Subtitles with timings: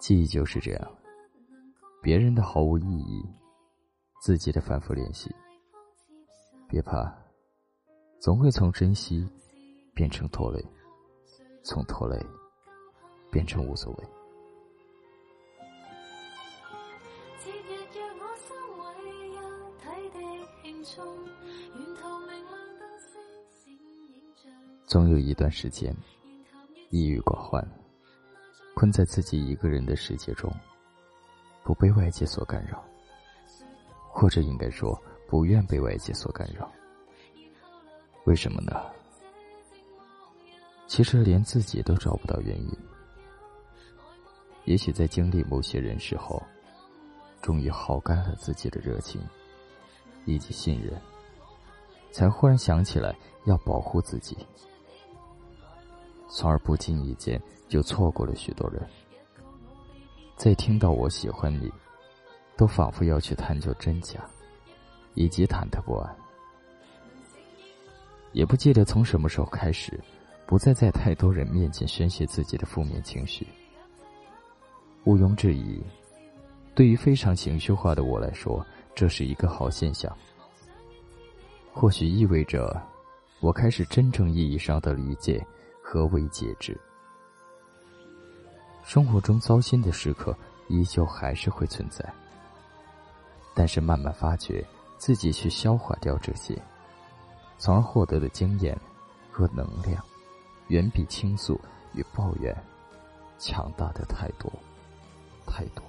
[0.00, 0.96] 记忆就是这样，
[2.00, 3.22] 别人的毫无意义，
[4.22, 5.30] 自己的反复练习。
[6.66, 7.14] 别怕，
[8.18, 9.28] 总会从珍惜
[9.94, 10.64] 变成拖累，
[11.62, 12.18] 从拖累
[13.30, 14.04] 变成无所谓。
[24.86, 25.94] 总有一段时间，
[26.88, 27.62] 抑郁寡欢，
[28.80, 30.50] 困在自己一个人的世界中，
[31.62, 32.82] 不被外界所干扰，
[34.08, 34.98] 或者应该说，
[35.28, 36.66] 不愿被外界所干扰。
[38.24, 38.80] 为什么呢？
[40.86, 42.74] 其实连自己都找不到原因。
[44.64, 46.42] 也许在经历某些人事后，
[47.42, 49.20] 终于耗干了自己的热情
[50.24, 50.98] 以及信任，
[52.12, 53.14] 才忽然想起来
[53.44, 54.38] 要保护自己。
[56.30, 58.80] 从而不经意间就错过了许多人。
[60.36, 61.70] 在听到我喜欢你，
[62.56, 64.20] 都仿佛要去探究真假，
[65.14, 66.16] 以及忐忑不安。
[68.32, 70.00] 也不记得从什么时候开始，
[70.46, 73.46] 不再在太多人面前宣泄自己的负面情绪。
[75.04, 75.82] 毋庸置疑，
[76.74, 78.64] 对于非常情绪化的我来说，
[78.94, 80.16] 这是一个好现象。
[81.72, 82.80] 或许意味着，
[83.40, 85.44] 我开始真正意义上的理解。
[85.92, 86.80] 何为节制？
[88.84, 90.32] 生活中糟心的时刻
[90.68, 92.08] 依旧还是会存在，
[93.56, 94.64] 但是慢慢发觉
[94.98, 96.56] 自己去消化掉这些，
[97.58, 98.78] 从而获得的经验
[99.32, 100.00] 和能量，
[100.68, 101.60] 远比倾诉
[101.92, 102.56] 与抱怨
[103.36, 104.48] 强大的太多，
[105.44, 105.84] 太多。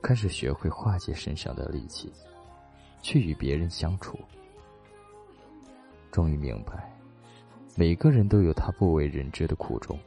[0.00, 2.10] 开始学会化解身上的戾气，
[3.02, 4.18] 去与别人相处，
[6.10, 6.89] 终于明白。
[7.76, 9.98] 每个人都有他不为人知的苦衷。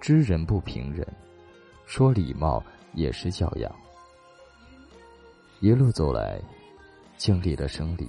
[0.00, 1.06] 知人不平人，
[1.86, 3.74] 说礼貌也是教养。
[5.60, 6.40] 一路走来，
[7.16, 8.06] 经历了生离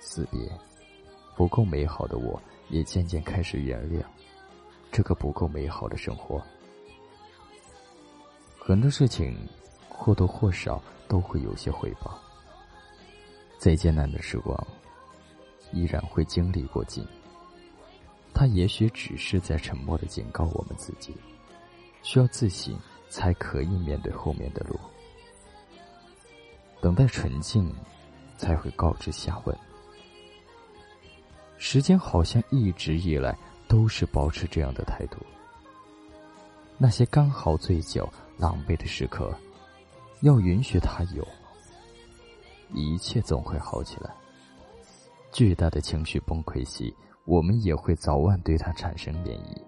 [0.00, 0.50] 死别，
[1.36, 4.02] 不够美好的我，也渐渐开始原谅
[4.90, 6.42] 这个不够美好的生活。
[8.58, 9.36] 很多事情
[9.88, 12.18] 或多或少都会有些回报。
[13.58, 14.66] 再艰难的时光，
[15.72, 17.06] 依然会经历过尽。
[18.34, 21.14] 他也许只是在沉默的警告我们自己，
[22.02, 22.76] 需要自省
[23.08, 24.76] 才可以面对后面的路。
[26.82, 27.72] 等待纯净，
[28.36, 29.56] 才会告知下文。
[31.56, 35.16] 时间好像一直以来都是保持这样的态度。
[36.76, 38.06] 那些刚好醉酒、
[38.36, 39.32] 狼狈的时刻，
[40.22, 41.26] 要允许他有，
[42.74, 44.12] 一切总会好起来。
[45.32, 46.92] 巨大的情绪崩溃期。
[47.26, 49.62] 我们也会早晚对他产生涟漪。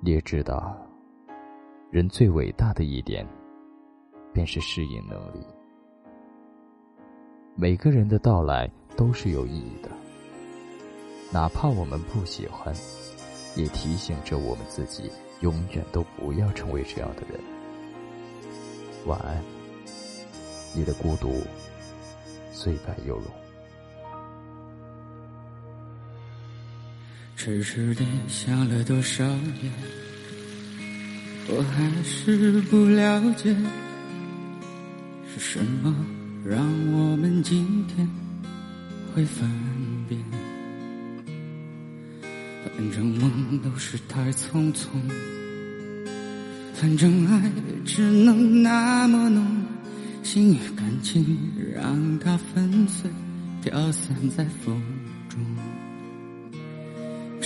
[0.00, 0.76] 你也知道，
[1.90, 3.26] 人最伟大的一点，
[4.32, 5.44] 便是适应能力。
[7.56, 9.90] 每个人的到来都是有意义的，
[11.32, 12.72] 哪怕我们不喜欢，
[13.56, 15.10] 也提醒着我们自己，
[15.40, 17.40] 永远都不要成为这样的人。
[19.06, 19.42] 晚安，
[20.72, 21.42] 你的孤独
[22.52, 23.24] 虽败犹荣。
[27.48, 29.72] 痴痴地想了多少年，
[31.48, 33.56] 我还是不了解，
[35.32, 35.94] 是什么
[36.44, 36.58] 让
[36.92, 38.06] 我们今天
[39.14, 39.48] 会分
[40.06, 40.18] 别。
[42.76, 44.88] 反正梦都是太匆匆，
[46.74, 47.50] 反正爱
[47.82, 49.64] 只能那么浓，
[50.22, 51.24] 心与感情
[51.74, 53.10] 让它粉碎，
[53.62, 54.80] 飘散在风
[55.30, 55.40] 中。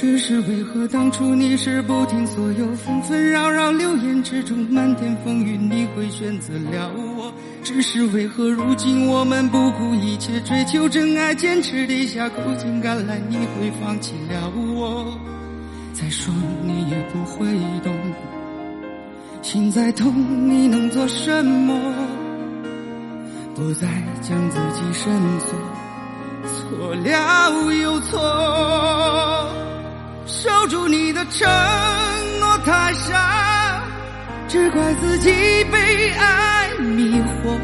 [0.03, 7.33] 只是为何当初你是不听所有纷纷扰扰流言之中漫天风雨你会选择了我？
[7.63, 15.17] 只是为何如今我们不顾一切追求真爱坚持地下苦尽甘来你会放弃了我？
[15.93, 16.35] 再说
[16.65, 17.47] 你也不会
[17.85, 17.95] 懂，
[19.41, 20.13] 心再痛
[20.51, 21.81] 你能做什么？
[23.55, 23.87] 不再
[24.21, 25.57] 将自己深锁，
[26.43, 28.19] 错了又错。
[30.43, 31.49] 守住你的承
[32.41, 33.81] 诺太傻，
[34.49, 35.31] 只怪自己
[35.71, 37.57] 被爱迷惑。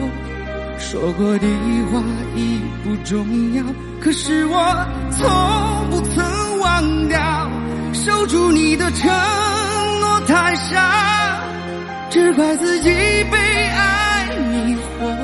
[0.78, 1.46] 说过的
[1.90, 2.00] 话
[2.36, 3.64] 已不重要，
[4.00, 7.50] 可是我从不曾忘掉。
[7.92, 9.10] 守住你的承
[10.00, 11.40] 诺太傻，
[12.10, 13.36] 只怪自己被
[13.70, 15.16] 爱迷惑。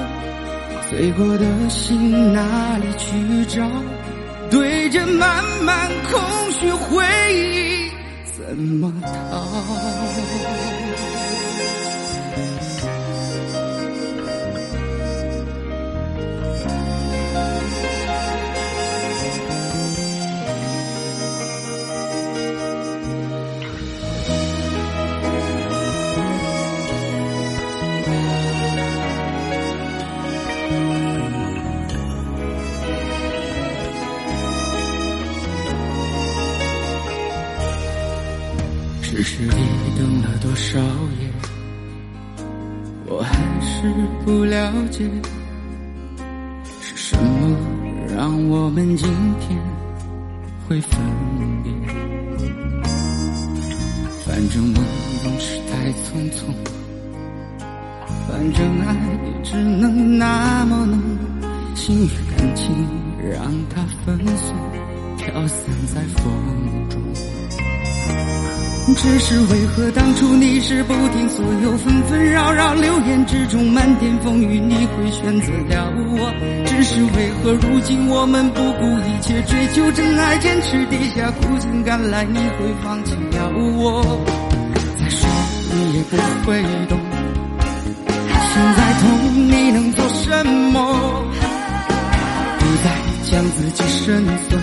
[0.90, 3.64] 碎过的心哪里去找？
[4.50, 6.20] 对着漫漫空
[6.60, 7.04] 去回
[7.34, 7.90] 忆。
[8.36, 10.83] 怎么逃？
[39.26, 39.48] 是你
[39.98, 41.32] 等了多少夜，
[43.06, 43.32] 我还
[43.62, 43.90] 是
[44.22, 45.10] 不了解，
[46.82, 47.56] 是什么
[48.14, 49.08] 让我们今
[49.40, 49.58] 天
[50.68, 51.00] 会分
[51.62, 51.72] 别？
[54.26, 54.84] 反正梦
[55.22, 56.52] 总是太匆匆，
[58.28, 58.94] 反正爱
[59.24, 61.00] 也只能那么浓，
[61.74, 62.66] 心与感情
[63.32, 64.54] 让它粉碎，
[65.16, 66.30] 飘散在风
[66.90, 67.02] 中。
[68.92, 76.64] 只是为何当初你是不听所有纷纷扰扰流言之中漫天风雨，你会选择了我？
[76.66, 84.02] 只是为何如今我们不顾一切追求真爱，坚持低下苦尽甘来，你会放弃了我？
[84.98, 85.28] 再说
[85.72, 86.16] 你也不
[86.46, 86.98] 会懂，
[88.52, 89.02] 心再痛
[89.48, 91.24] 你能做什么？
[92.58, 92.90] 不再
[93.30, 94.58] 将自己深锁，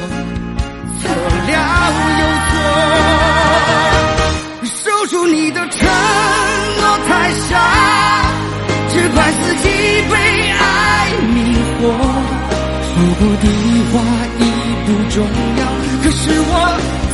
[13.22, 13.46] 说的
[13.92, 14.02] 话
[14.40, 14.42] 已
[14.84, 15.16] 不重
[15.58, 15.62] 要，
[16.02, 16.52] 可是我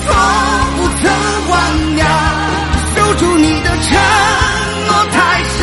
[0.06, 0.08] 从
[0.78, 1.04] 不曾
[1.50, 1.54] 忘
[1.98, 2.00] 掉。
[2.96, 3.86] 守住你的承
[4.88, 5.16] 诺太
[5.60, 5.62] 傻，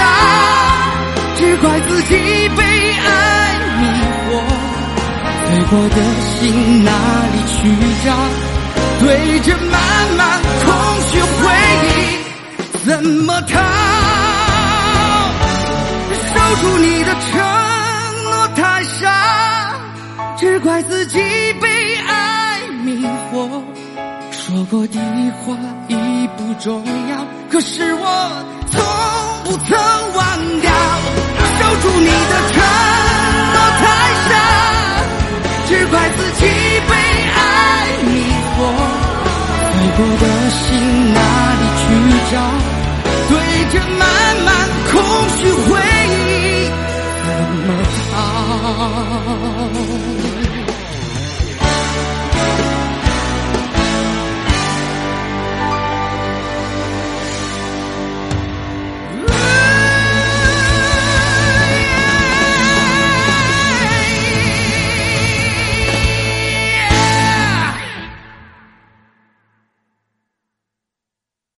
[1.37, 2.13] 只怪自己
[2.59, 2.61] 被
[2.93, 3.09] 爱
[3.81, 3.83] 迷
[4.21, 4.29] 惑。
[5.47, 6.91] 碎过的心哪
[7.33, 7.57] 里去
[8.05, 8.07] 找？
[9.01, 9.05] 对
[9.41, 9.73] 着漫
[10.19, 10.21] 漫
[10.63, 10.67] 空
[11.09, 11.41] 虚回
[11.89, 11.89] 忆，
[12.85, 13.53] 怎么逃？
[16.35, 17.41] 守住你的承
[24.77, 24.99] 我的
[25.39, 25.55] 话
[25.87, 25.95] 已
[26.37, 28.05] 不重要，可是我
[28.73, 28.83] 从
[29.45, 30.21] 不曾忘
[30.61, 30.69] 掉。
[31.55, 32.59] 守住你的承
[33.55, 33.83] 诺太
[34.27, 34.35] 傻，
[35.69, 36.43] 只怪自己
[36.89, 36.93] 被
[37.31, 37.39] 爱
[38.03, 38.11] 迷
[38.51, 38.59] 惑。
[39.63, 41.14] 爱过的心